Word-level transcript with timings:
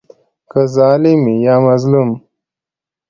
که 0.51 0.61
ظالم 0.75 1.19
وي 1.25 1.35
یا 1.45 1.55
مظلوم. 1.67 2.09